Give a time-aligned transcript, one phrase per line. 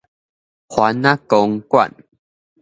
[0.67, 1.95] 番仔公館